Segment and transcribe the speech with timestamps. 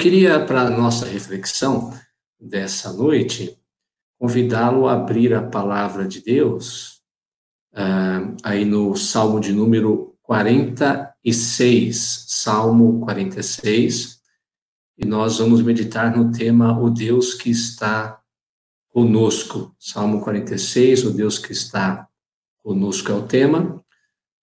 [0.00, 1.92] Queria, para a nossa reflexão
[2.40, 3.58] dessa noite,
[4.18, 7.02] convidá-lo a abrir a palavra de Deus,
[7.74, 14.22] uh, aí no Salmo de número 46, Salmo 46,
[14.96, 18.22] e nós vamos meditar no tema O Deus que está
[18.88, 19.76] conosco.
[19.78, 22.08] Salmo 46, O Deus que está
[22.62, 23.84] conosco é o tema.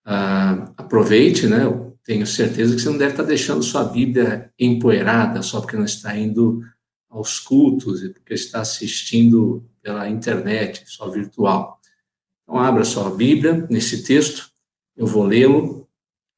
[0.06, 1.66] Uh, aproveite, né?
[2.08, 6.18] Tenho certeza que você não deve estar deixando sua Bíblia empoeirada só porque não está
[6.18, 6.64] indo
[7.10, 11.82] aos cultos e porque está assistindo pela internet, só virtual.
[12.44, 14.50] Então, abra sua Bíblia nesse texto,
[14.96, 15.86] eu vou lê-lo,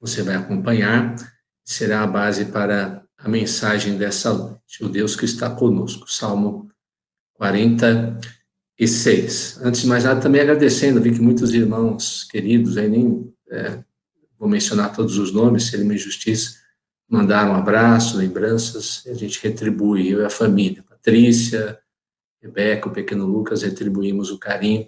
[0.01, 1.15] você vai acompanhar,
[1.63, 4.83] será a base para a mensagem dessa noite.
[4.83, 6.67] O Deus que está conosco, Salmo
[7.33, 9.59] 46.
[9.61, 13.83] Antes de mais nada, também agradecendo, vi que muitos irmãos queridos aí nem é,
[14.39, 16.57] vou mencionar todos os nomes, seria uma injustiça,
[17.07, 21.77] mandaram um abraço, lembranças, e a gente retribui, eu e a família, Patrícia,
[22.41, 24.87] Rebeca, o pequeno Lucas, retribuímos o carinho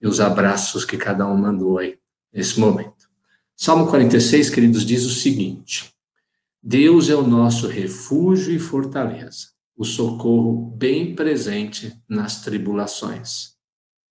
[0.00, 1.98] e os abraços que cada um mandou aí
[2.30, 3.08] nesse momento.
[3.56, 5.94] Salmo 46, queridos, diz o seguinte:
[6.62, 13.56] Deus é o nosso refúgio e fortaleza, o socorro bem presente nas tribulações.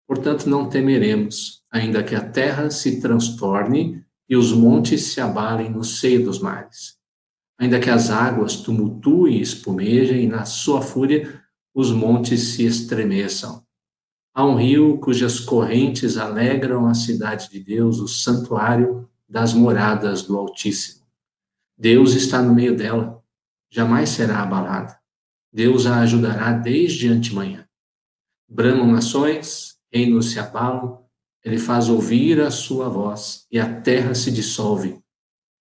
[0.06, 5.84] Portanto, não temeremos, ainda que a terra se transtorne e os montes se abalem no
[5.84, 6.98] seio dos mares.
[7.58, 11.42] Ainda que as águas tumultuem e espumejem, e na sua fúria
[11.74, 13.64] os montes se estremeçam.
[14.34, 20.36] Há um rio cujas correntes alegram a cidade de Deus, o santuário das moradas do
[20.36, 21.04] Altíssimo.
[21.76, 23.22] Deus está no meio dela,
[23.70, 24.98] jamais será abalada.
[25.52, 27.64] Deus a ajudará desde antemanhã.
[28.48, 31.03] Bramam nações, reinos se abalam,
[31.44, 34.98] ele faz ouvir a sua voz e a terra se dissolve.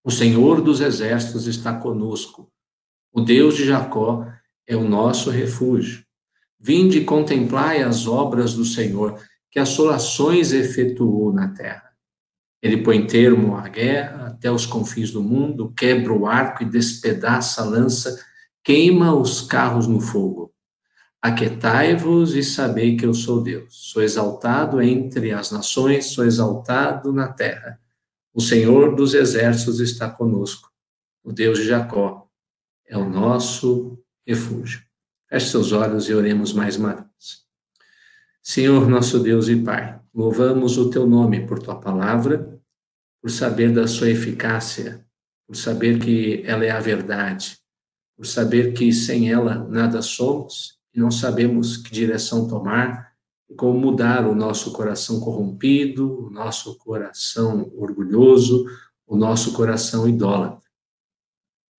[0.04, 2.50] O Senhor dos exércitos está conosco.
[3.12, 4.26] O Deus de Jacó
[4.66, 6.04] é o nosso refúgio.
[6.60, 9.22] Vinde e contemplai as obras do Senhor,
[9.52, 11.92] que assolações efetuou na terra.
[12.62, 17.62] Ele põe termo à guerra até os confins do mundo, quebra o arco e despedaça
[17.62, 18.26] a lança,
[18.64, 20.53] queima os carros no fogo.
[21.23, 23.91] Aquetai-vos e sabei que eu sou Deus.
[23.94, 27.79] Sou exaltado entre as nações, sou exaltado na terra.
[28.34, 30.69] O Senhor dos exércitos está conosco.
[31.23, 32.28] O Deus de Jacó
[32.85, 33.97] é o nosso
[34.28, 34.81] refúgio.
[35.29, 37.45] Feche seus olhos e oremos mais uma vez.
[38.41, 42.59] Senhor, nosso Deus e Pai, louvamos o teu nome por tua palavra,
[43.22, 45.07] por saber da sua eficácia,
[45.47, 47.57] por saber que ela é a verdade,
[48.13, 53.14] por saber que sem ela nada somos e não sabemos que direção tomar
[53.50, 58.66] e como mudar o nosso coração corrompido, o nosso coração orgulhoso,
[59.08, 60.70] o nosso coração idólatra.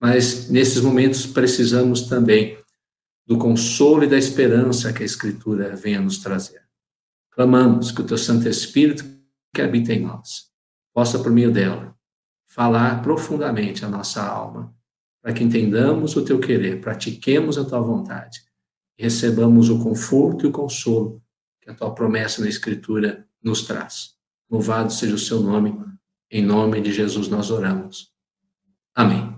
[0.01, 2.59] Mas nesses momentos precisamos também
[3.27, 6.63] do consolo e da esperança que a Escritura venha nos trazer.
[7.31, 9.05] Clamamos que o teu Santo Espírito
[9.53, 10.53] que habita em nós
[10.93, 11.97] possa, por meio dela,
[12.47, 14.73] falar profundamente a nossa alma,
[15.23, 18.45] para que entendamos o teu querer, pratiquemos a tua vontade
[18.99, 21.23] recebamos o conforto e o consolo
[21.61, 24.15] que a tua promessa na Escritura nos traz.
[24.51, 25.75] Louvado seja o seu nome,
[26.31, 28.13] em nome de Jesus nós oramos.
[28.95, 29.35] Amém.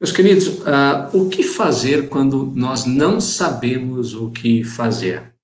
[0.00, 5.34] Meus queridos, uh, o que fazer quando nós não sabemos o que fazer?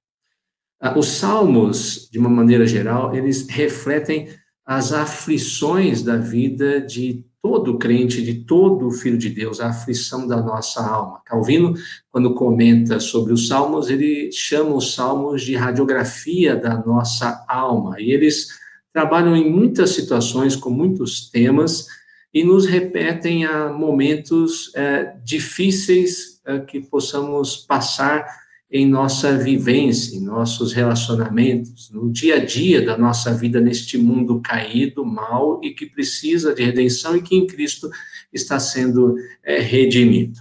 [0.82, 4.28] Uh, os salmos, de uma maneira geral, eles refletem
[4.64, 10.42] as aflições da vida de todo crente, de todo filho de Deus, a aflição da
[10.42, 11.20] nossa alma.
[11.24, 11.74] Calvino,
[12.10, 18.10] quando comenta sobre os salmos, ele chama os salmos de radiografia da nossa alma, e
[18.10, 18.48] eles
[18.92, 21.86] trabalham em muitas situações, com muitos temas,
[22.34, 28.26] e nos repetem a momentos é, difíceis é, que possamos passar
[28.70, 34.40] em nossa vivência, em nossos relacionamentos, no dia a dia da nossa vida neste mundo
[34.40, 37.88] caído, mal e que precisa de redenção e que em Cristo
[38.32, 39.14] está sendo
[39.44, 40.40] é, redimido.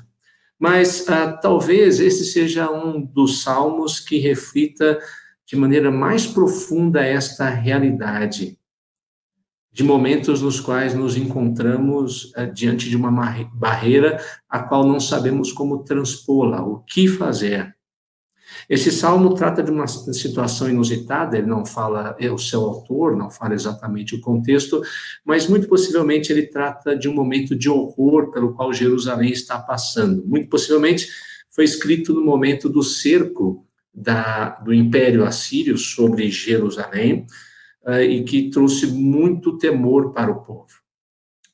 [0.58, 5.00] Mas ah, talvez esse seja um dos salmos que reflita
[5.46, 8.58] de maneira mais profunda esta realidade,
[9.72, 13.12] de momentos nos quais nos encontramos ah, diante de uma
[13.54, 14.20] barreira
[14.50, 17.75] a qual não sabemos como transpô-la, o que fazer
[18.70, 23.30] esse salmo trata de uma situação inusitada, ele não fala, é o seu autor, não
[23.30, 24.82] fala exatamente o contexto,
[25.24, 30.26] mas muito possivelmente ele trata de um momento de horror pelo qual Jerusalém está passando.
[30.26, 31.08] Muito possivelmente
[31.52, 37.26] foi escrito no momento do cerco da, do Império Assírio sobre Jerusalém,
[37.86, 40.74] uh, e que trouxe muito temor para o povo.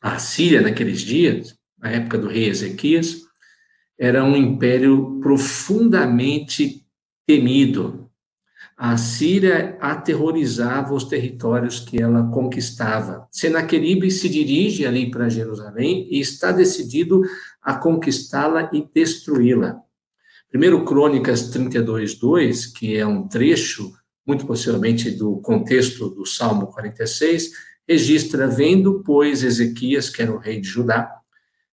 [0.01, 3.17] A Síria, naqueles dias, na época do rei Ezequias,
[3.99, 6.80] era um império profundamente
[7.25, 8.09] temido.
[8.77, 13.27] A Síria aterrorizava os territórios que ela conquistava.
[13.31, 17.21] Senaqueribe se dirige ali para Jerusalém e está decidido
[17.61, 19.79] a conquistá-la e destruí-la.
[20.49, 23.93] Primeiro Crônicas 32, 2, que é um trecho,
[24.25, 27.51] muito possivelmente do contexto do Salmo 46,
[27.87, 31.09] registra, vendo, pois, Ezequias, que era o rei de Judá,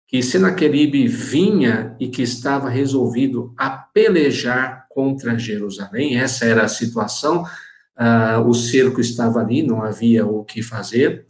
[0.06, 7.42] que Senaqueribe vinha e que estava resolvido a pelejar contra Jerusalém, essa era a situação,
[7.42, 11.26] uh, o cerco estava ali, não havia o que fazer,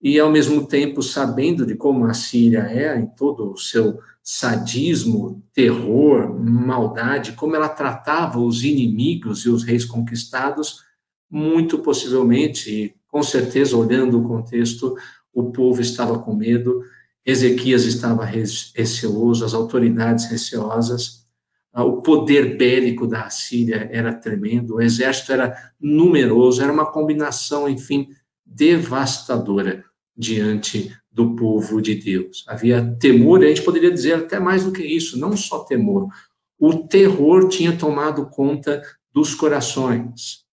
[0.00, 5.44] e ao mesmo tempo sabendo de como a Síria é, em todo o seu sadismo,
[5.52, 10.78] terror, maldade, como ela tratava os inimigos e os reis conquistados,
[11.30, 14.96] muito possivelmente, com certeza, olhando o contexto,
[15.34, 16.82] o povo estava com medo,
[17.26, 21.21] Ezequias estava receoso, as autoridades receosas, ah,
[21.74, 28.08] o poder bélico da Síria era tremendo, o exército era numeroso, era uma combinação, enfim,
[28.44, 29.84] devastadora
[30.16, 32.44] diante do povo de Deus.
[32.46, 36.08] Havia temor, e a gente poderia dizer até mais do que isso, não só temor.
[36.58, 38.82] O terror tinha tomado conta
[39.12, 40.44] dos corações,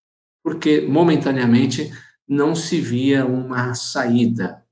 [0.44, 1.92] porque momentaneamente
[2.27, 4.63] não se via uma saída,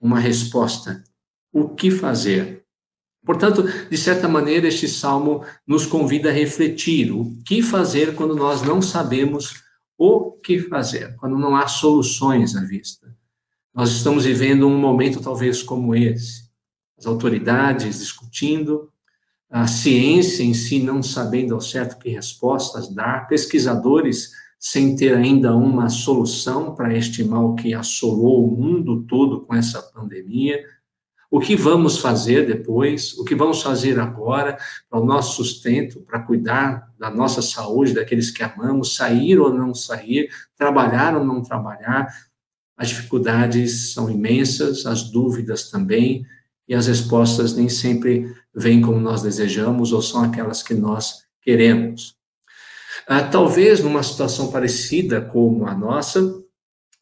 [0.00, 1.02] uma resposta
[1.52, 2.61] o que fazer.
[3.24, 8.62] Portanto, de certa maneira, este salmo nos convida a refletir o que fazer quando nós
[8.62, 9.62] não sabemos
[9.96, 13.16] o que fazer, quando não há soluções à vista.
[13.72, 16.50] Nós estamos vivendo um momento talvez como esse.
[16.98, 18.90] As autoridades discutindo,
[19.48, 25.54] a ciência em si não sabendo ao certo que respostas dar, pesquisadores sem ter ainda
[25.56, 30.64] uma solução para este mal que assolou o mundo todo com essa pandemia,
[31.32, 34.58] o que vamos fazer depois, o que vamos fazer agora
[34.90, 39.74] para o nosso sustento, para cuidar da nossa saúde, daqueles que amamos, sair ou não
[39.74, 42.06] sair, trabalhar ou não trabalhar.
[42.76, 46.26] As dificuldades são imensas, as dúvidas também,
[46.68, 52.14] e as respostas nem sempre vêm como nós desejamos ou são aquelas que nós queremos.
[53.06, 56.41] Ah, talvez numa situação parecida como a nossa,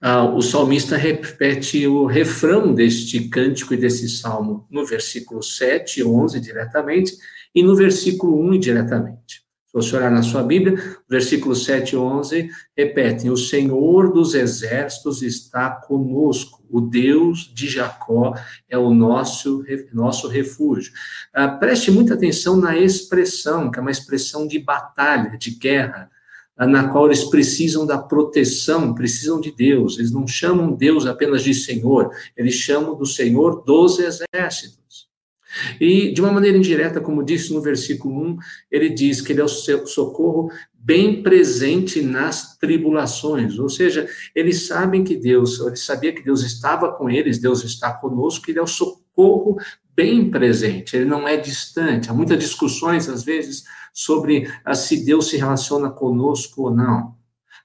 [0.01, 6.05] ah, o salmista repete o refrão deste cântico e desse salmo no versículo 7 e
[6.05, 7.13] 11 diretamente
[7.55, 9.43] e no versículo 1 indiretamente.
[9.67, 15.23] Se você olhar na sua Bíblia, versículo 7 e 11 repetem: O Senhor dos exércitos
[15.23, 18.35] está conosco, o Deus de Jacó
[18.69, 19.63] é o nosso,
[19.93, 20.93] nosso refúgio.
[21.33, 26.11] Ah, preste muita atenção na expressão, que é uma expressão de batalha, de guerra
[26.67, 29.99] na qual eles precisam da proteção, precisam de Deus.
[29.99, 34.81] Eles não chamam Deus apenas de Senhor, eles chamam do Senhor dos exércitos.
[35.81, 38.37] E, de uma maneira indireta, como disse no versículo 1,
[38.71, 45.05] ele diz que ele é o socorro bem presente nas tribulações, ou seja, eles sabem
[45.05, 48.67] que Deus, ele sabia que Deus estava com eles, Deus está conosco, ele é o
[48.67, 49.59] socorro
[49.95, 52.09] bem presente, ele não é distante.
[52.09, 57.21] Há muitas discussões, às vezes, sobre se Deus se relaciona conosco ou não.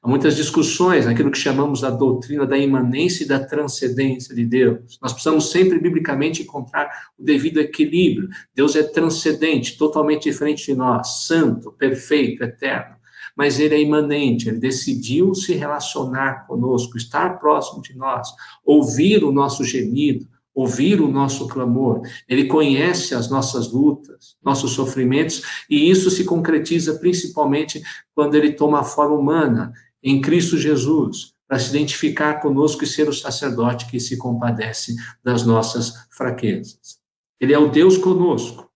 [0.06, 5.00] Há muitas discussões naquilo que chamamos da doutrina da imanência e da transcendência de Deus.
[5.02, 8.30] Nós precisamos sempre, biblicamente, encontrar o devido equilíbrio.
[8.54, 12.98] Deus é transcendente, totalmente diferente de nós, santo, perfeito, eterno.
[13.36, 18.30] Mas ele é imanente, ele decidiu se relacionar conosco, estar próximo de nós,
[18.64, 25.44] ouvir o nosso gemido, ouvir o nosso clamor, ele conhece as nossas lutas, nossos sofrimentos,
[25.70, 27.84] e isso se concretiza principalmente
[28.16, 33.10] quando ele toma a forma humana, em Cristo Jesus, para se identificar conosco e ser
[33.10, 37.00] o sacerdote que se compadece das nossas fraquezas.
[37.40, 38.70] Ele é o Deus conosco,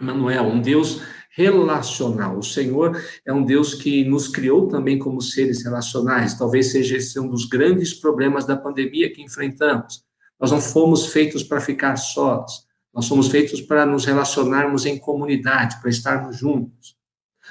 [0.00, 2.38] Manuel, um Deus relacional.
[2.38, 6.36] O Senhor é um Deus que nos criou também como seres relacionais.
[6.36, 10.02] Talvez seja esse um dos grandes problemas da pandemia que enfrentamos
[10.40, 12.64] nós não fomos feitos para ficar sós.
[12.92, 16.96] Nós somos feitos para nos relacionarmos em comunidade, para estarmos juntos.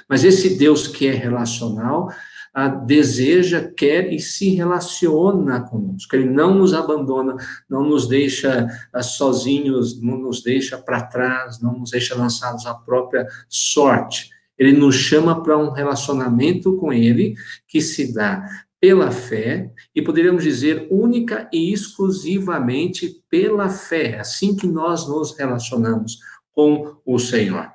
[0.08, 2.10] Mas esse Deus que é relacional,
[2.52, 6.14] ah, deseja, quer e se relaciona conosco.
[6.16, 7.36] Ele não nos abandona,
[7.68, 12.74] não nos deixa ah, sozinhos, não nos deixa para trás, não nos deixa lançados à
[12.74, 14.30] própria sorte.
[14.58, 17.34] Ele nos chama para um relacionamento com Ele
[17.66, 18.44] que se dá
[18.80, 26.18] pela fé, e poderíamos dizer única e exclusivamente pela fé, assim que nós nos relacionamos
[26.50, 27.70] com o Senhor.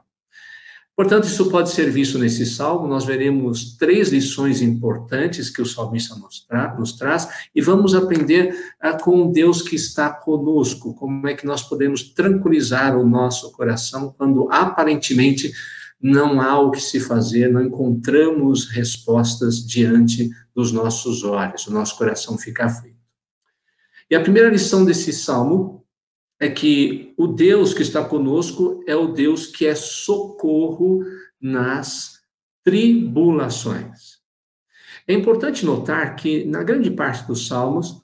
[0.96, 2.88] Portanto, isso pode ser visto nesse salmo.
[2.88, 8.56] Nós veremos três lições importantes que o salmista nos, tra nos traz e vamos aprender
[8.82, 10.96] uh, com Deus que está conosco.
[10.96, 15.52] Como é que nós podemos tranquilizar o nosso coração quando aparentemente
[16.02, 21.98] não há o que se fazer, não encontramos respostas diante dos nossos olhos, o nosso
[21.98, 22.96] coração fica aflito.
[24.10, 25.84] E a primeira lição desse salmo
[26.40, 31.04] é que o Deus que está conosco é o Deus que é socorro
[31.42, 32.20] nas
[32.64, 34.20] tribulações.
[35.08, 38.02] É importante notar que, na grande parte dos salmos,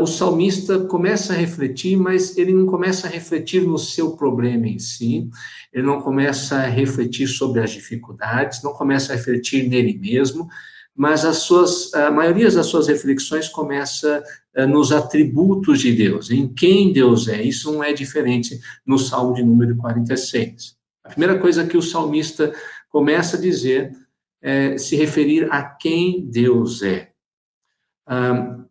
[0.00, 4.78] o salmista começa a refletir, mas ele não começa a refletir no seu problema em
[4.78, 5.30] si,
[5.72, 10.48] ele não começa a refletir sobre as dificuldades, não começa a refletir nele mesmo,
[10.94, 14.22] mas as suas, a maioria das suas reflexões começa
[14.54, 17.42] uh, nos atributos de Deus, em quem Deus é.
[17.42, 20.76] Isso não é diferente no Salmo de número 46.
[21.02, 22.52] A primeira coisa que o salmista
[22.90, 23.92] começa a dizer
[24.42, 27.09] é se referir a quem Deus é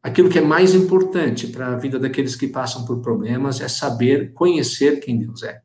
[0.03, 4.33] aquilo que é mais importante para a vida daqueles que passam por problemas é saber
[4.33, 5.61] conhecer quem Deus é.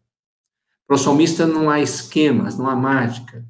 [0.87, 3.45] Para o salmista não há esquemas, não há mágica,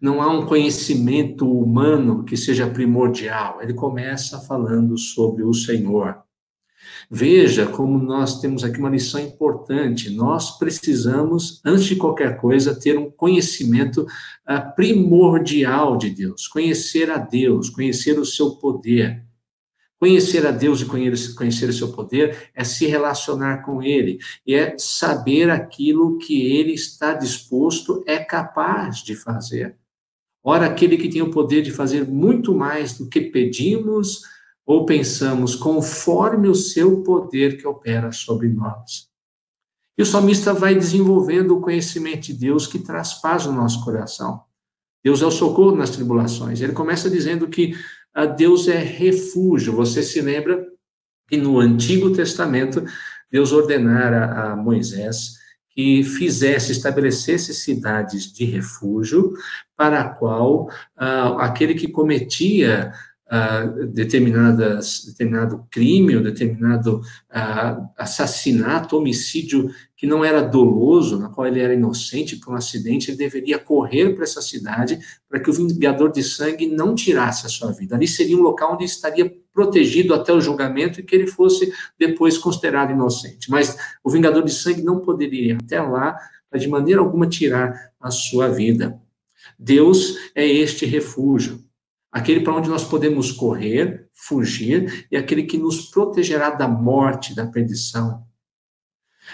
[0.00, 3.60] não há um conhecimento humano que seja primordial.
[3.60, 6.22] Ele começa falando sobre o Senhor.
[7.10, 10.10] Veja como nós temos aqui uma lição importante.
[10.10, 17.18] Nós precisamos, antes de qualquer coisa, ter um conhecimento uh, primordial de Deus, conhecer a
[17.18, 19.24] Deus, conhecer o seu poder.
[20.02, 24.76] Conhecer a Deus e conhecer o seu poder é se relacionar com Ele, e é
[24.76, 29.76] saber aquilo que Ele está disposto, é capaz de fazer.
[30.42, 34.22] Ora, aquele que tem o poder de fazer muito mais do que pedimos
[34.66, 39.08] ou pensamos, conforme o seu poder que opera sobre nós.
[39.96, 44.42] E o salmista vai desenvolvendo o conhecimento de Deus que traz paz no nosso coração.
[45.04, 46.60] Deus é o socorro nas tribulações.
[46.60, 47.76] Ele começa dizendo que
[48.36, 49.72] Deus é refúgio.
[49.74, 50.66] Você se lembra
[51.28, 52.84] que no Antigo Testamento,
[53.30, 55.40] Deus ordenara a Moisés
[55.74, 59.32] que fizesse, estabelecesse cidades de refúgio,
[59.74, 60.66] para a qual
[61.00, 62.92] uh, aquele que cometia
[63.92, 71.60] determinadas, determinado crime ou determinado uh, assassinato, homicídio que não era doloso, na qual ele
[71.60, 74.98] era inocente por um acidente, ele deveria correr para essa cidade
[75.28, 77.96] para que o vingador de sangue não tirasse a sua vida.
[77.96, 82.36] Ali seria um local onde estaria protegido até o julgamento e que ele fosse depois
[82.36, 83.50] considerado inocente.
[83.50, 86.18] Mas o vingador de sangue não poderia ir até lá
[86.50, 89.00] para de maneira alguma tirar a sua vida.
[89.58, 91.64] Deus é este refúgio
[92.12, 97.46] aquele para onde nós podemos correr, fugir, e aquele que nos protegerá da morte, da
[97.46, 98.22] perdição.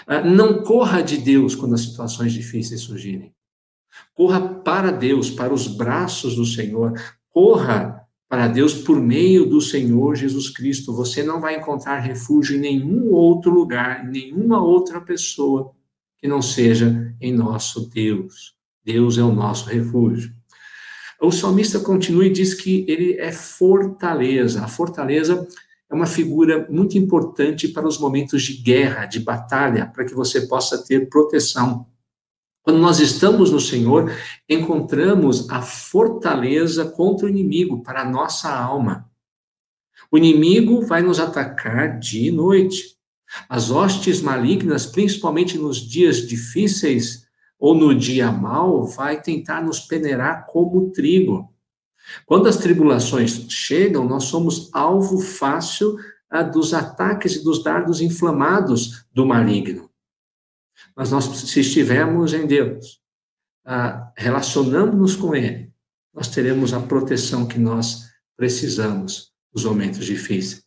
[0.07, 3.33] Ah, não corra de Deus quando as situações difíceis surgirem.
[4.13, 6.93] Corra para Deus, para os braços do Senhor.
[7.29, 10.93] Corra para Deus por meio do Senhor Jesus Cristo.
[10.93, 15.73] Você não vai encontrar refúgio em nenhum outro lugar, em nenhuma outra pessoa
[16.17, 18.55] que não seja em nosso Deus.
[18.83, 20.38] Deus é o nosso refúgio.
[21.21, 24.63] O salmista continua e diz que ele é fortaleza.
[24.63, 25.47] A fortaleza
[25.89, 30.47] é uma figura muito importante para os momentos de guerra, de batalha, para que você
[30.47, 31.85] possa ter proteção.
[32.61, 34.11] Quando nós estamos no Senhor,
[34.47, 39.09] encontramos a fortaleza contra o inimigo, para a nossa alma.
[40.11, 42.95] O inimigo vai nos atacar dia e noite.
[43.47, 47.27] As hostes malignas, principalmente nos dias difíceis,
[47.59, 51.53] ou no dia mal, vai tentar nos peneirar como trigo.
[52.25, 55.97] Quando as tribulações chegam, nós somos alvo fácil
[56.29, 59.89] ah, dos ataques e dos dardos inflamados do maligno.
[60.95, 63.01] Mas nós, se estivermos em Deus,
[63.65, 65.71] ah, relacionando-nos com Ele,
[66.13, 70.63] nós teremos a proteção que nós precisamos nos momentos difíceis.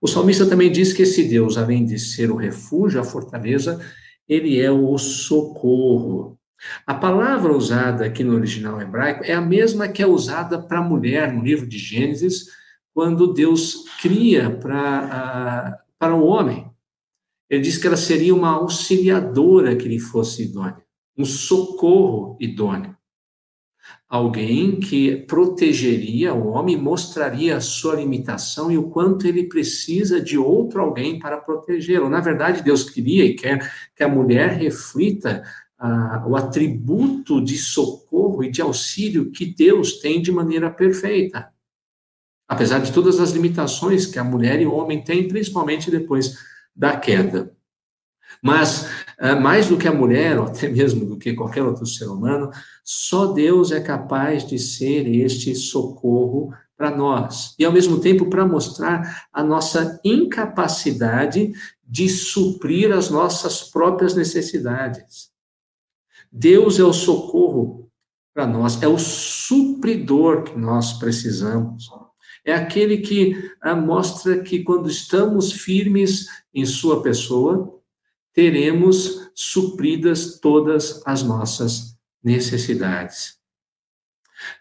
[0.00, 3.80] O salmista também diz que esse Deus, além de ser o refúgio, a fortaleza,
[4.28, 6.38] ele é o socorro.
[6.86, 10.84] A palavra usada aqui no original hebraico é a mesma que é usada para a
[10.84, 12.46] mulher no livro de Gênesis,
[12.92, 16.68] quando Deus cria para, para o homem.
[17.48, 20.82] Ele diz que ela seria uma auxiliadora que lhe fosse idônea,
[21.16, 22.97] um socorro idôneo
[24.08, 30.38] alguém que protegeria o homem, mostraria a sua limitação e o quanto ele precisa de
[30.38, 32.08] outro alguém para protegê-lo.
[32.08, 35.42] Na verdade, Deus queria e quer que a mulher reflita
[35.78, 41.50] ah, o atributo de socorro e de auxílio que Deus tem de maneira perfeita.
[42.48, 46.34] Apesar de todas as limitações que a mulher e o homem têm, principalmente depois
[46.74, 47.54] da queda.
[48.42, 52.06] Mas, ah, mais do que a mulher, ou até mesmo do que qualquer outro ser
[52.06, 52.50] humano,
[52.84, 57.54] só Deus é capaz de ser este socorro para nós.
[57.58, 61.52] E, ao mesmo tempo, para mostrar a nossa incapacidade
[61.84, 65.30] de suprir as nossas próprias necessidades.
[66.30, 67.90] Deus é o socorro
[68.34, 71.90] para nós, é o supridor que nós precisamos.
[72.44, 77.77] É aquele que ah, mostra que quando estamos firmes em Sua pessoa,
[78.38, 83.36] teremos supridas todas as nossas necessidades.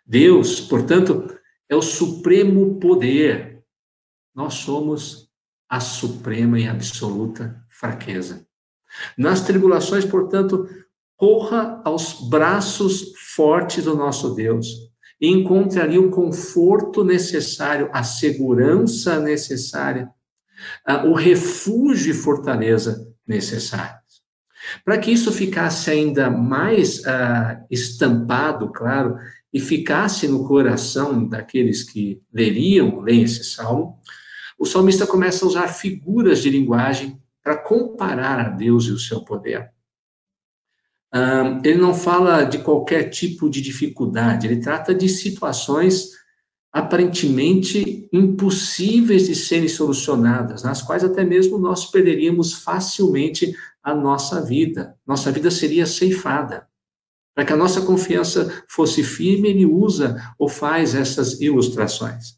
[0.04, 1.32] Deus, portanto,
[1.70, 3.64] é o supremo poder.
[4.34, 5.30] Nós somos
[5.70, 8.48] a suprema e absoluta fraqueza.
[9.16, 10.68] Nas tribulações, portanto,
[11.16, 14.66] corra aos braços fortes do nosso Deus
[15.22, 20.10] e encontre ali o conforto necessário, a segurança necessária,
[21.06, 24.22] o refúgio e fortaleza necessários.
[24.84, 29.18] Para que isso ficasse ainda mais uh, estampado, claro,
[29.54, 34.00] e ficasse no coração daqueles que leriam, leem esse salmo,
[34.60, 39.24] o salmista começa a usar figuras de linguagem para comparar a Deus e o seu
[39.24, 39.72] poder.
[41.14, 46.10] Uh, ele não fala de qualquer tipo de dificuldade, ele trata de situações
[46.72, 54.96] aparentemente impossíveis de serem solucionadas, nas quais até mesmo nós perderíamos facilmente a nossa vida.
[55.06, 56.68] Nossa vida seria ceifada.
[57.34, 62.38] Para que a nossa confiança fosse firme, ele usa ou faz essas ilustrações.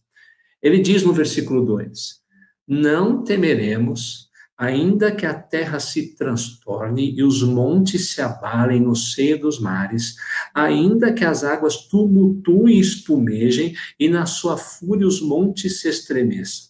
[0.62, 2.20] Ele diz no versículo 2:
[2.68, 4.29] Não temeremos
[4.60, 10.16] ainda que a terra se transtorne e os montes se abalem no seio dos mares,
[10.54, 16.68] ainda que as águas tumultuem e espumejem e na sua fúria os montes se estremeçam.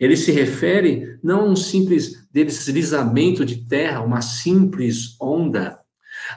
[0.00, 5.78] Ele se refere não a um simples deslizamento de terra, uma simples onda.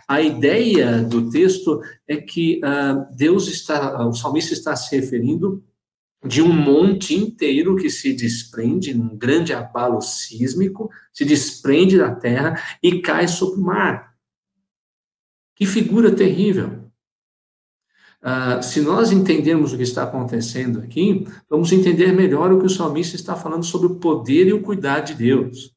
[0.05, 5.63] A ideia do texto é que uh, Deus está, o salmista está se referindo
[6.23, 12.61] de um monte inteiro que se desprende num grande abalo sísmico, se desprende da terra
[12.83, 14.15] e cai sobre o mar.
[15.55, 16.89] Que figura terrível.
[18.21, 22.69] Uh, se nós entendermos o que está acontecendo aqui, vamos entender melhor o que o
[22.69, 25.73] salmista está falando sobre o poder e o cuidado de Deus.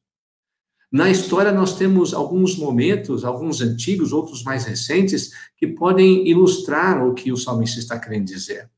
[0.91, 7.13] Na história, nós temos alguns momentos, alguns antigos, outros mais recentes, que podem ilustrar o
[7.13, 8.69] que o salmista está querendo dizer.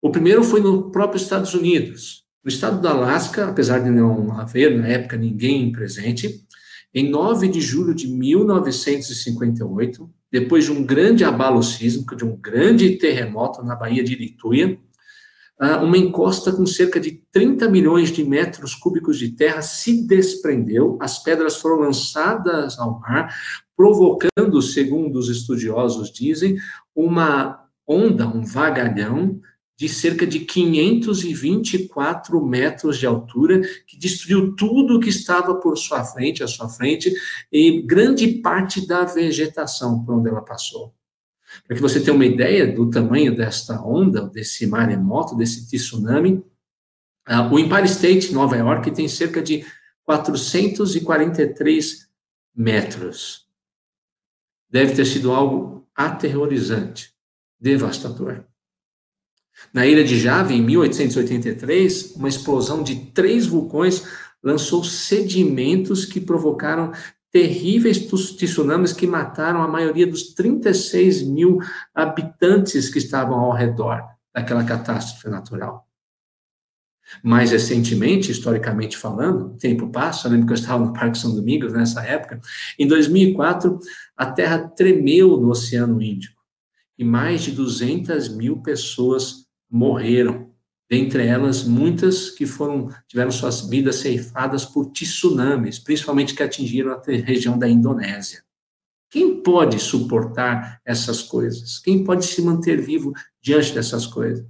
[0.00, 2.24] O primeiro foi no próprio Estados Unidos.
[2.44, 6.46] No estado do Alasca, apesar de não haver na época ninguém presente,
[6.94, 12.96] em 9 de julho de 1958, depois de um grande abalo sísmico, de um grande
[12.96, 14.78] terremoto na Baía de Lituia,
[15.58, 20.98] ah, uma encosta com cerca de 30 milhões de metros cúbicos de terra se desprendeu,
[21.00, 23.34] as pedras foram lançadas ao mar,
[23.74, 26.56] provocando, segundo os estudiosos dizem,
[26.94, 29.40] uma onda, um vagalhão
[29.76, 36.42] de cerca de 524 metros de altura, que destruiu tudo que estava por sua frente,
[36.42, 37.14] à sua frente,
[37.52, 40.94] e grande parte da vegetação por onde ela passou.
[41.66, 46.42] Para que você tenha uma ideia do tamanho desta onda, desse maremoto, desse tsunami,
[47.28, 49.62] uh, o Empire State, Nova York, tem cerca de
[50.04, 52.08] 443
[52.54, 53.44] metros.
[54.70, 57.12] Deve ter sido algo aterrorizante,
[57.60, 58.46] devastador.
[59.72, 64.02] Na ilha de Java, em 1883, uma explosão de três vulcões
[64.42, 66.92] lançou sedimentos que provocaram
[67.32, 71.58] terríveis tsunamis que mataram a maioria dos 36 mil
[71.94, 74.02] habitantes que estavam ao redor
[74.34, 75.86] daquela catástrofe natural.
[77.22, 81.34] Mais recentemente, historicamente falando, o tempo passa, eu lembro que eu estava no Parque São
[81.34, 82.40] Domingos nessa época,
[82.78, 83.78] em 2004,
[84.16, 86.36] a Terra tremeu no Oceano Índico
[86.98, 90.50] e mais de 200 mil pessoas morreram.
[90.88, 97.02] Dentre elas, muitas que foram tiveram suas vidas ceifadas por tsunamis, principalmente que atingiram a
[97.04, 98.44] região da Indonésia.
[99.10, 101.78] Quem pode suportar essas coisas?
[101.78, 104.46] Quem pode se manter vivo diante dessas coisas?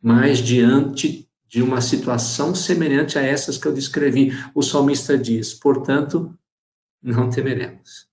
[0.00, 6.36] Mas diante de uma situação semelhante a essas que eu descrevi, o salmista diz: portanto,
[7.02, 8.06] não temeremos.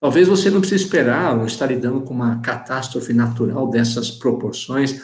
[0.00, 5.02] Talvez você não precise esperar ou estar lidando com uma catástrofe natural dessas proporções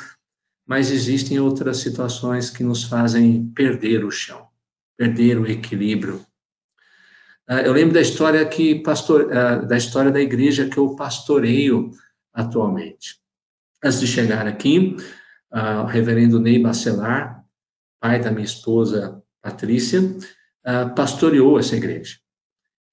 [0.66, 4.46] mas existem outras situações que nos fazem perder o chão,
[4.96, 6.24] perder o equilíbrio.
[7.46, 11.90] Ah, eu lembro da história que pastor, ah, da história da igreja que eu pastoreio
[12.32, 13.20] atualmente.
[13.82, 14.96] Antes de chegar aqui,
[15.52, 17.44] ah, o reverendo Ney Bacelar,
[18.00, 20.00] pai da minha esposa Patrícia,
[20.96, 22.16] pastoreou essa igreja.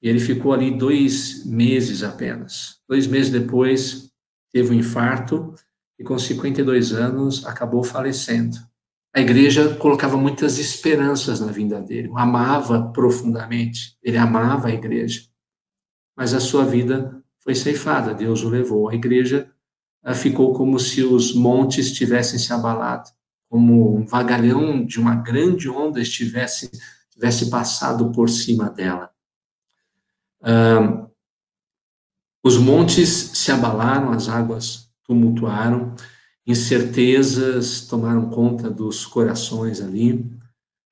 [0.02, 2.82] E ele ficou ali dois meses apenas.
[2.90, 4.12] Dois meses depois,
[4.52, 5.56] teve um infarto
[6.02, 8.58] e, com 52 anos, acabou falecendo.
[9.14, 15.22] A igreja colocava muitas esperanças na vinda dele, amava profundamente, ele amava a igreja.
[16.18, 18.90] Mas a sua vida foi ceifada, Deus o levou.
[18.90, 19.52] A igreja
[20.04, 23.10] ah, ficou como se os montes tivessem se abalado,
[23.48, 26.72] como um vagalhão de uma grande onda estivesse
[27.12, 29.12] tivesse passado por cima dela.
[30.42, 31.06] Ah,
[32.44, 35.94] os montes se abalaram, as águas tumultuaram,
[36.48, 40.26] incertezas tomaram conta dos corações ali,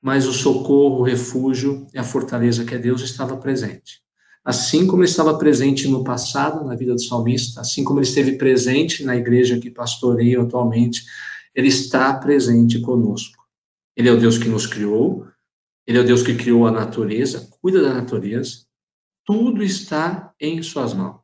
[0.01, 4.01] mas o socorro, o refúgio e a fortaleza que é Deus estava presente.
[4.43, 8.33] Assim como ele estava presente no passado, na vida do salmista, assim como ele esteve
[8.33, 11.05] presente na igreja que pastoreio atualmente,
[11.55, 13.43] ele está presente conosco.
[13.95, 15.25] Ele é o Deus que nos criou,
[15.87, 18.65] ele é o Deus que criou a natureza, cuida da natureza,
[19.25, 21.19] tudo está em suas mãos.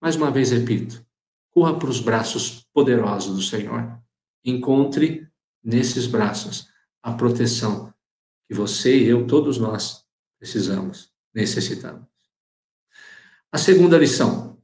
[0.00, 1.04] Mais uma vez repito,
[1.52, 3.98] corra para os braços poderosos do Senhor.
[4.44, 5.28] Encontre
[5.62, 6.68] nesses braços
[7.02, 7.92] a proteção
[8.48, 10.04] que você e eu, todos nós,
[10.38, 12.06] precisamos, necessitamos.
[13.50, 14.58] A segunda lição.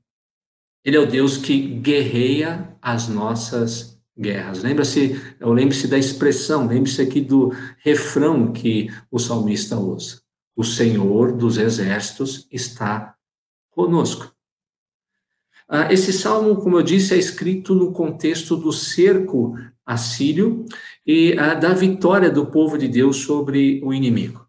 [0.84, 4.62] Ele é o Deus que guerreia as nossas guerras.
[4.62, 10.22] Lembra-se, ou lembre-se da expressão, lembre-se aqui do refrão que o salmista usa.
[10.56, 13.14] O Senhor dos exércitos está
[13.70, 14.34] conosco.
[15.68, 19.54] Ah, esse salmo, como eu disse, é escrito no contexto do cerco
[19.84, 20.64] assírio
[21.06, 24.46] e ah, da vitória do povo de Deus sobre o inimigo.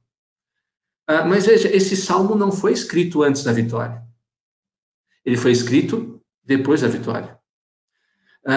[1.05, 4.01] Ah, mas veja, esse salmo não foi escrito antes da vitória.
[5.25, 7.37] Ele foi escrito depois da vitória.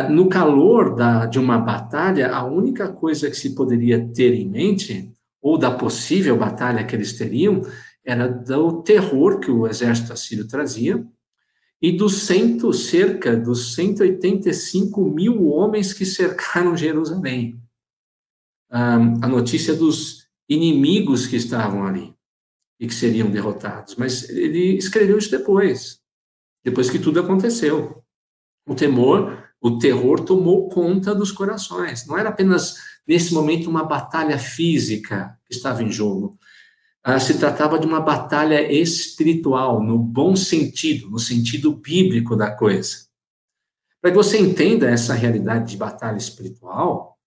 [0.08, 5.12] No calor da, de uma batalha, a única coisa que se poderia ter em mente,
[5.40, 7.66] ou da possível batalha que eles teriam,
[8.04, 11.04] era do terror que o exército assírio trazia,
[11.82, 17.60] e dos cento, cerca dos 185 mil homens que cercaram Jerusalém.
[18.70, 22.14] a notícia dos inimigos que estavam ali
[22.80, 23.96] e que seriam derrotados.
[23.96, 26.00] Mas ele escreveu isso depois,
[26.64, 28.02] depois que tudo aconteceu.
[28.66, 32.06] O temor, o terror tomou conta dos corações.
[32.06, 36.38] Não era apenas nesse momento uma batalha física que estava em jogo,
[37.04, 43.06] ah, se tratava de uma batalha espiritual, no bom sentido, no sentido bíblico da coisa.
[44.00, 47.18] Para que você entenda essa realidade de batalha espiritual,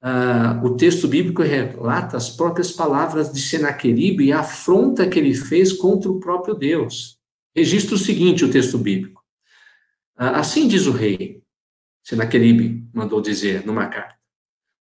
[0.00, 5.34] ah, o texto bíblico relata as próprias palavras de Senaqueribe e a afronta que ele
[5.34, 7.18] fez contra o próprio Deus.
[7.54, 9.22] Registra o seguinte, o texto bíblico.
[10.16, 11.42] Ah, assim diz o rei,
[12.04, 14.17] Senaqueribe mandou dizer numa carta.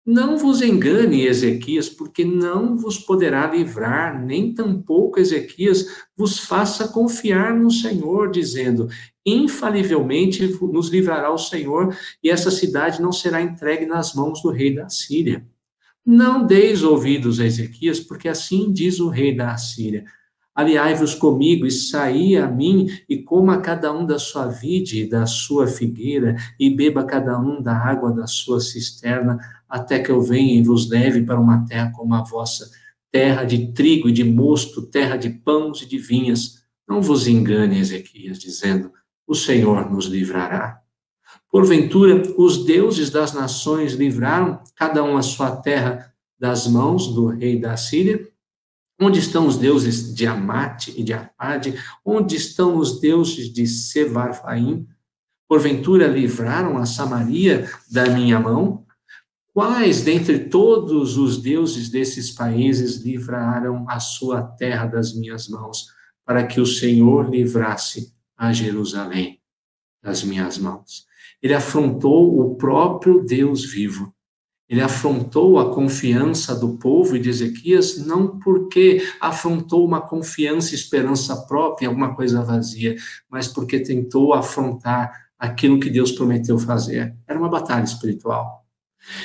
[0.07, 5.85] Não vos engane, Ezequias, porque não vos poderá livrar, nem tampouco Ezequias
[6.17, 8.89] vos faça confiar no Senhor, dizendo:
[9.27, 11.93] infalivelmente nos livrará o Senhor,
[12.23, 15.45] e essa cidade não será entregue nas mãos do rei da Síria.
[16.07, 20.05] Não deis ouvidos a Ezequias, porque assim diz o rei da Assíria:
[20.55, 25.27] Aliai-vos comigo e saí a mim, e coma cada um da sua vide e da
[25.27, 30.55] sua figueira, e beba cada um da água da sua cisterna, até que eu venha
[30.55, 32.71] e vos leve para uma terra como a vossa,
[33.11, 36.63] terra de trigo e de mosto, terra de pães e de vinhas.
[36.89, 38.93] Não vos engane, Ezequias, dizendo:
[39.27, 40.81] O Senhor nos livrará.
[41.51, 47.59] Porventura, os deuses das nações livraram cada um a sua terra das mãos do rei
[47.59, 48.29] da Síria?
[49.01, 51.75] Onde estão os deuses de Amate e de Arpade?
[52.05, 54.87] Onde estão os deuses de Sevarfaim?
[55.49, 58.86] Porventura livraram a Samaria da minha mão?
[59.57, 65.87] Quais dentre todos os deuses desses países livraram a sua terra das minhas mãos,
[66.27, 69.41] para que o Senhor livrasse a Jerusalém
[70.03, 71.07] das minhas mãos?
[71.43, 74.15] Ele afrontou o próprio Deus vivo
[74.69, 81.37] ele afrontou a confiança do povo e de Ezequias não porque afrontou uma confiança esperança
[81.47, 82.97] própria, alguma coisa vazia,
[83.31, 87.15] mas porque tentou afrontar aquilo que Deus prometeu fazer.
[87.29, 88.66] Era uma batalha espiritual.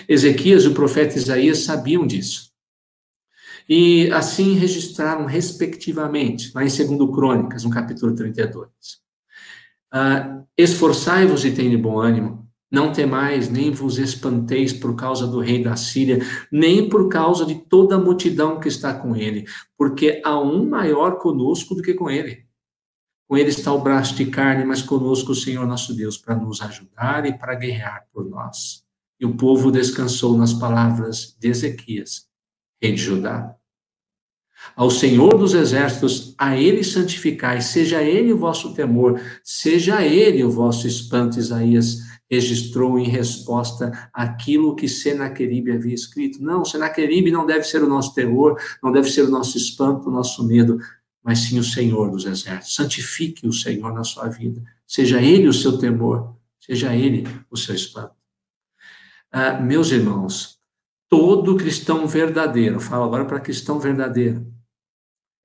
[0.08, 2.52] Ezequias e o profeta Isaías sabiam disso.
[3.68, 8.68] E assim registraram respectivamente, lá em 2 Crônicas, no capítulo 32.
[8.68, 8.70] Uh,
[9.92, 12.42] ah, Esforçai-vos e tenham bom ânimo,
[12.72, 16.20] não temais, nem vos espanteis por causa do rei da Síria,
[16.52, 19.46] nem por causa de toda a multidão que está com ele,
[19.78, 22.46] porque há um maior conosco do que com ele.
[23.28, 26.62] Com ele está o braço de carne, mas conosco o Senhor nosso Deus, para nos
[26.62, 28.81] ajudar e para guerrear por nós.
[29.22, 32.26] E o povo descansou nas palavras de Ezequias,
[32.82, 33.56] rei de Judá.
[34.76, 40.50] Ao Senhor dos exércitos, a ele santificai, seja ele o vosso temor, seja ele o
[40.50, 41.38] vosso espanto.
[41.38, 46.42] Isaías registrou em resposta aquilo que Senaqueribe havia escrito.
[46.42, 50.12] Não, Senaqueribe não deve ser o nosso terror, não deve ser o nosso espanto, o
[50.12, 50.80] nosso medo,
[51.24, 52.74] mas sim o Senhor dos exércitos.
[52.74, 57.76] Santifique o Senhor na sua vida, seja ele o seu temor, seja ele o seu
[57.76, 58.21] espanto.
[59.32, 60.60] Ah, meus irmãos,
[61.10, 64.46] todo cristão verdadeiro, falo agora para cristão verdadeiro,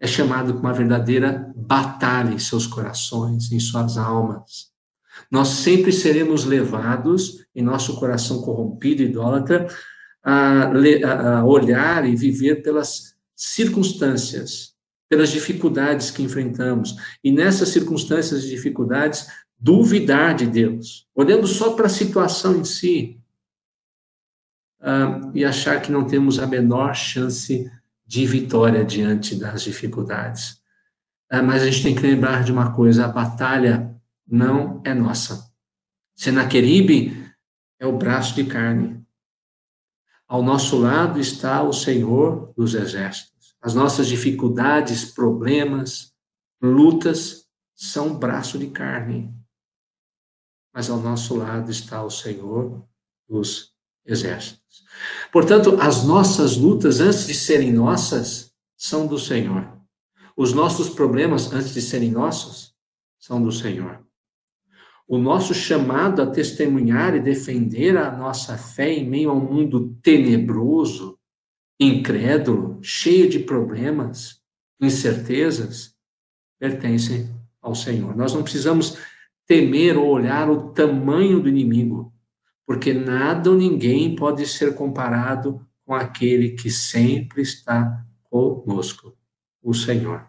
[0.01, 4.72] é chamado com uma verdadeira batalha em seus corações, em suas almas.
[5.31, 9.68] Nós sempre seremos levados, em nosso coração corrompido, idólatra,
[10.22, 14.75] a, a olhar e viver pelas circunstâncias,
[15.09, 16.96] pelas dificuldades que enfrentamos.
[17.22, 23.20] E nessas circunstâncias e dificuldades, duvidar de Deus, olhando só para a situação em si,
[24.87, 27.70] uh, e achar que não temos a menor chance
[28.07, 30.61] de vitória diante das dificuldades.
[31.33, 33.94] Uh, mas a gente tem que lembrar de uma coisa: a batalha
[34.27, 35.51] não é nossa.
[36.14, 37.27] Senaqueribe
[37.81, 39.05] é o braço de carne.
[40.29, 43.57] Ao nosso lado está o Senhor dos exércitos.
[43.61, 46.12] As nossas dificuldades, problemas,
[46.61, 49.33] lutas são braço de carne.
[50.75, 52.85] Mas ao nosso lado está o Senhor
[53.29, 53.75] dos
[54.06, 54.84] exércitos.
[55.32, 59.68] Portanto, as nossas lutas, antes de serem nossas, são do Senhor.
[60.36, 62.74] Os nossos problemas, antes de serem nossos,
[63.18, 64.00] são do Senhor.
[65.08, 69.96] O nosso chamado a testemunhar e defender a nossa fé em meio a um mundo
[70.02, 71.18] tenebroso,
[71.78, 74.40] incrédulo, cheio de problemas,
[74.80, 75.94] incertezas,
[76.58, 77.30] pertence
[77.62, 78.16] ao Senhor.
[78.16, 78.98] Nós não precisamos
[79.46, 82.12] temer ou olhar o tamanho do inimigo
[82.66, 89.14] porque nada ou ninguém pode ser comparado com aquele que sempre está conosco,
[89.62, 90.26] o Senhor.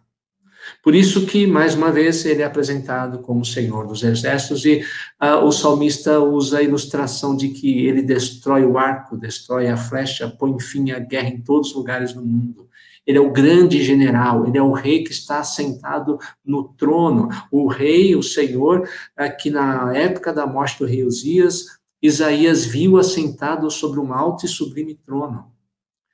[0.84, 4.84] Por isso que, mais uma vez, ele é apresentado como Senhor dos Exércitos, e
[5.22, 10.28] uh, o salmista usa a ilustração de que ele destrói o arco, destrói a flecha,
[10.28, 12.68] põe fim à guerra em todos os lugares do mundo.
[13.06, 17.30] Ele é o grande general, ele é o rei que está sentado no trono.
[17.50, 22.98] O rei, o Senhor, uh, que na época da morte do rei Uzias, Isaías viu
[22.98, 25.52] assentado sobre um alto e sublime trono.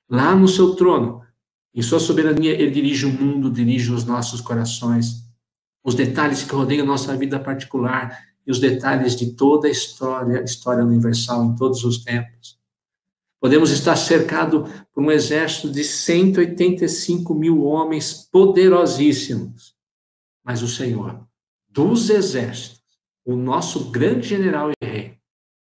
[0.10, 1.22] Lá no seu trono,
[1.74, 5.24] em sua soberania, ele dirige o mundo, dirige os nossos corações,
[5.84, 10.84] os detalhes que rodeiam nossa vida particular e os detalhes de toda a história, história
[10.84, 12.60] universal em todos os tempos.
[13.42, 19.76] Podemos estar cercados por um exército de 185 mil homens poderosíssimos,
[20.46, 21.28] mas o Senhor,
[21.68, 22.82] dos exércitos,
[23.26, 25.18] o nosso grande general e rei,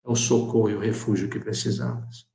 [0.08, 2.26] é o socorro e o refúgio que precisamos.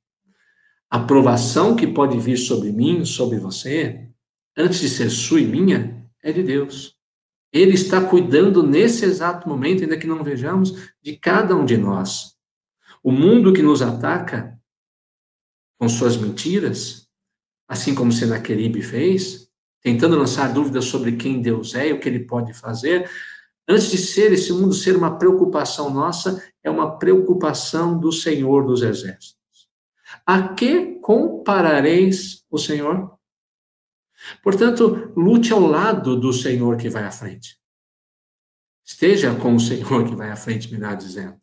[0.88, 4.08] A provação que pode vir sobre mim, sobre você,
[4.56, 6.96] antes de ser sua e minha, é de Deus.
[7.52, 12.36] Ele está cuidando nesse exato momento, ainda que não vejamos, de cada um de nós.
[13.02, 14.58] O mundo que nos ataca
[15.78, 17.08] com suas mentiras,
[17.68, 19.48] assim como Senaqueribe fez,
[19.82, 23.10] tentando lançar dúvidas sobre quem Deus é e o que ele pode fazer,
[23.68, 28.82] Antes de ser esse mundo ser uma preocupação nossa, é uma preocupação do Senhor dos
[28.82, 29.36] Exércitos.
[30.26, 33.18] A que comparareis o Senhor?
[34.42, 37.58] Portanto, lute ao lado do Senhor que vai à frente.
[38.84, 41.40] Esteja com o Senhor que vai à frente, me dá dizendo.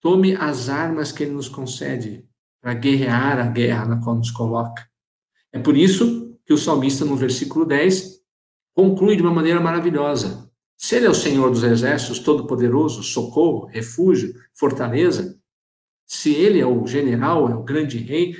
[0.00, 2.28] Tome as armas que Ele nos concede
[2.60, 4.86] para guerrear a guerra na qual nos coloca.
[5.50, 8.20] É por isso que o salmista, no versículo 10,
[8.74, 10.51] conclui de uma maneira maravilhosa.
[10.82, 15.38] Se ele é o Senhor dos exércitos, todo-poderoso, socorro, refúgio, fortaleza,
[16.04, 18.34] se ele é o general, é o grande rei,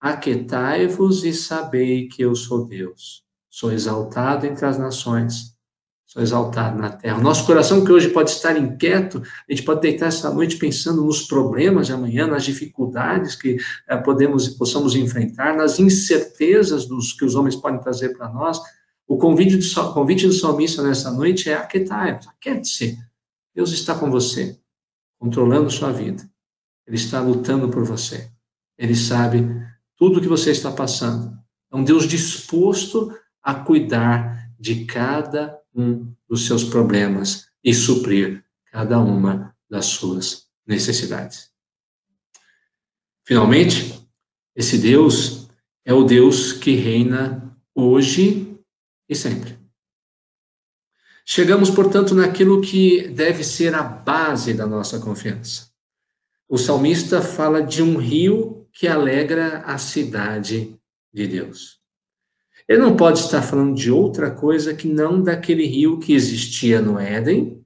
[0.00, 3.22] aquetai-vos e sabei que eu sou Deus.
[3.50, 5.54] Sou exaltado entre as nações,
[6.06, 7.20] sou exaltado na terra.
[7.20, 11.20] Nosso coração, que hoje pode estar inquieto, a gente pode deitar essa noite pensando nos
[11.20, 17.34] problemas de amanhã, nas dificuldades que eh, podemos possamos enfrentar, nas incertezas dos que os
[17.34, 18.58] homens podem trazer para nós
[19.12, 22.98] o convite do, convite do salmista nessa noite é aquietar, aquiete-se.
[23.54, 24.58] Deus está com você,
[25.18, 26.26] controlando sua vida.
[26.86, 28.30] Ele está lutando por você.
[28.78, 29.44] Ele sabe
[29.98, 31.38] tudo o que você está passando.
[31.70, 38.98] É um Deus disposto a cuidar de cada um dos seus problemas e suprir cada
[38.98, 41.50] uma das suas necessidades.
[43.26, 44.08] Finalmente,
[44.56, 45.50] esse Deus
[45.84, 48.51] é o Deus que reina hoje
[49.12, 49.58] e sempre.
[51.24, 55.70] Chegamos, portanto, naquilo que deve ser a base da nossa confiança.
[56.48, 60.76] O salmista fala de um rio que alegra a cidade
[61.12, 61.80] de Deus.
[62.68, 66.98] Ele não pode estar falando de outra coisa que não daquele rio que existia no
[66.98, 67.64] Éden,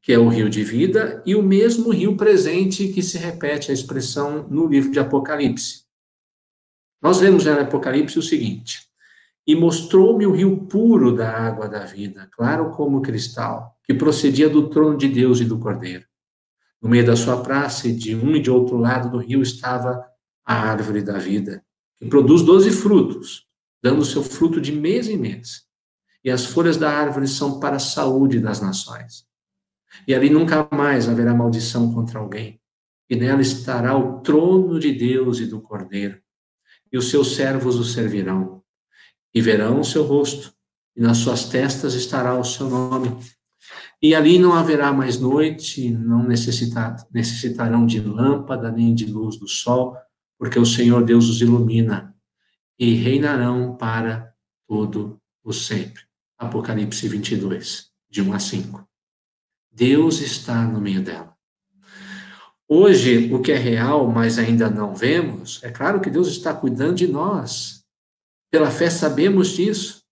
[0.00, 3.74] que é o rio de vida, e o mesmo rio presente que se repete a
[3.74, 5.84] expressão no livro de Apocalipse.
[7.02, 8.87] Nós vemos no Apocalipse o seguinte:
[9.48, 14.68] E mostrou-me o rio puro da água da vida, claro como cristal, que procedia do
[14.68, 16.04] trono de Deus e do Cordeiro.
[16.82, 20.04] No meio da sua praça, e de um e de outro lado do rio, estava
[20.44, 21.64] a árvore da vida,
[21.96, 23.46] que produz doze frutos,
[23.82, 25.62] dando seu fruto de mês em mês.
[26.22, 29.26] E as folhas da árvore são para a saúde das nações.
[30.06, 32.60] E ali nunca mais haverá maldição contra alguém.
[33.08, 36.20] E nela estará o trono de Deus e do Cordeiro.
[36.92, 38.57] E os seus servos o servirão.
[39.34, 40.52] E verão o seu rosto,
[40.96, 43.16] e nas suas testas estará o seu nome.
[44.00, 49.48] E ali não haverá mais noite, não necessitar, necessitarão de lâmpada nem de luz do
[49.48, 49.96] sol,
[50.38, 52.14] porque o Senhor Deus os ilumina
[52.78, 54.32] e reinarão para
[54.66, 56.02] todo o sempre.
[56.38, 58.88] Apocalipse 22, de 1 a 5.
[59.72, 61.36] Deus está no meio dela.
[62.68, 66.96] Hoje, o que é real, mas ainda não vemos, é claro que Deus está cuidando
[66.96, 67.84] de nós.
[68.50, 70.02] Pela fé sabemos disso.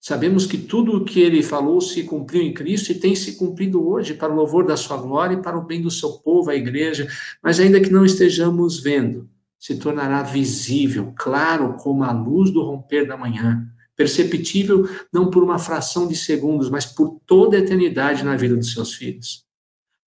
[0.00, 3.86] Sabemos que tudo o que ele falou se cumpriu em Cristo e tem se cumprido
[3.86, 6.56] hoje para o louvor da sua glória e para o bem do seu povo, a
[6.56, 7.06] igreja,
[7.40, 13.06] mas ainda que não estejamos vendo, se tornará visível, claro como a luz do romper
[13.06, 18.34] da manhã, perceptível não por uma fração de segundos, mas por toda a eternidade na
[18.34, 19.44] vida dos seus filhos.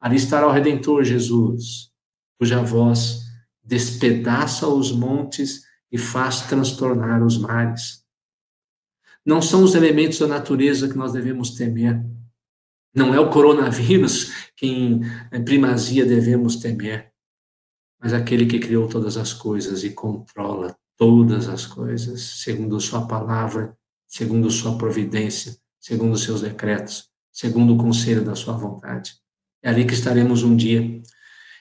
[0.01, 1.89] Ali estará o Redentor Jesus,
[2.37, 3.21] cuja voz
[3.63, 5.64] despedaça os montes
[5.95, 8.03] e faz transtornar os mares.
[9.25, 12.05] Não são os elementos da natureza que nós devemos temer.
[12.93, 17.15] Não é o coronavírus que em primazia devemos temer
[18.05, 23.75] mas aquele que criou todas as coisas e controla todas as coisas, segundo Sua palavra,
[24.08, 29.15] segundo Sua providência, segundo seus decretos, segundo o conselho da Sua vontade.
[29.63, 31.01] É ali que estaremos um dia.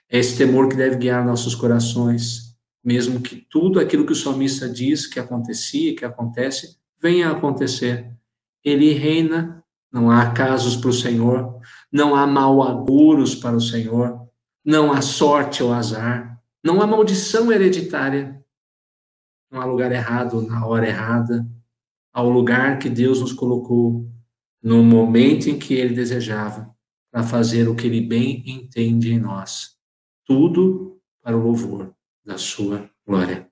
[0.07, 2.44] É esse temor que deve guiar nossos corações,
[2.85, 8.15] mesmo que tudo aquilo que o salmista diz que acontecia, que acontece, venha a acontecer.
[8.63, 11.59] Ele reina, não há casos para o Senhor,
[11.91, 14.29] não há mal aguros para o Senhor,
[14.63, 18.45] não há sorte ou azar, não há maldição hereditária,
[19.51, 21.47] não há lugar errado na hora errada,
[22.13, 24.07] ao lugar que Deus nos colocou
[24.63, 26.75] no momento em que Ele desejava,
[27.11, 29.77] para fazer o que Ele bem entende em nós.
[30.27, 31.94] Tudo para o louvor
[32.25, 33.49] da Sua glória.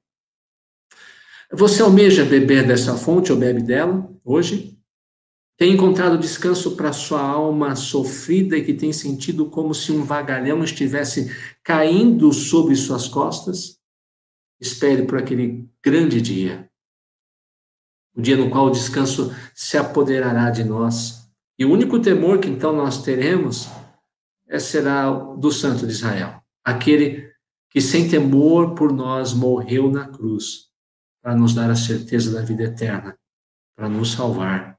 [1.53, 4.79] Você almeja beber dessa fonte ou bebe dela hoje?
[5.59, 10.65] Tem encontrado descanso para sua alma sofrida e que tem sentido como se um vagalhão
[10.65, 11.31] estivesse
[11.63, 13.79] caindo sobre suas costas?
[14.59, 16.71] Espere por aquele grande dia,
[18.17, 21.29] o dia no qual o descanso se apoderará de nós.
[21.59, 23.69] E o único temor que então nós teremos
[24.49, 27.32] é, será do Santo de Israel, aquele
[27.73, 30.69] que sem temor por nós morreu na cruz
[31.23, 33.17] para nos dar a certeza da vida eterna,
[33.77, 34.73] para nos salvar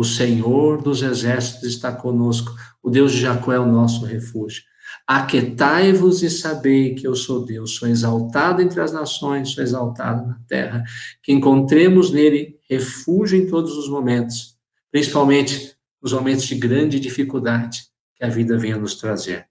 [0.00, 2.54] o Senhor dos exércitos está conosco.
[2.82, 4.62] O Deus de Jacó é o nosso refúgio.
[5.06, 10.40] Aquetai-vos e sabei que eu sou Deus, sou exaltado entre as nações, sou exaltado na
[10.48, 10.82] terra.
[11.22, 14.56] Que encontremos nele refúgio em todos os momentos,
[14.90, 17.82] principalmente nos momentos de grande dificuldade
[18.16, 19.49] que a vida venha nos trazer.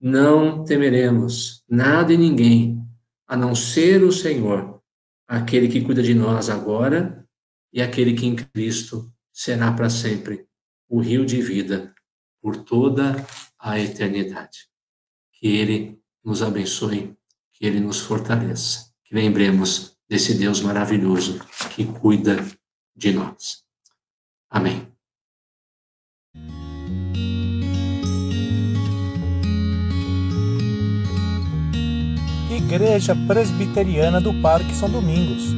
[0.00, 2.82] Não temeremos nada e ninguém,
[3.26, 4.80] a não ser o Senhor,
[5.26, 7.26] aquele que cuida de nós agora
[7.72, 10.46] e aquele que em Cristo será para sempre
[10.88, 11.94] o rio de vida
[12.40, 13.16] por toda
[13.58, 14.68] a eternidade.
[15.32, 17.16] Que Ele nos abençoe,
[17.52, 21.40] que Ele nos fortaleça, que lembremos desse Deus maravilhoso
[21.74, 22.36] que cuida
[22.94, 23.64] de nós.
[24.48, 24.95] Amém.
[32.66, 35.54] Igreja Presbiteriana do Parque São Domingos,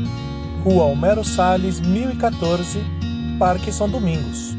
[0.62, 2.84] Rua Homero Salles, 1014,
[3.38, 4.57] Parque São Domingos.